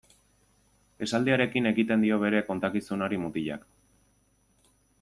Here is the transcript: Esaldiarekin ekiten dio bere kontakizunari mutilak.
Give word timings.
Esaldiarekin 1.07 1.69
ekiten 1.71 2.05
dio 2.07 2.17
bere 2.23 2.41
kontakizunari 2.47 3.21
mutilak. 3.27 3.69